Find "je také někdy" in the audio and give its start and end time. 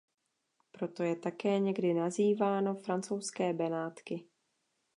1.03-1.93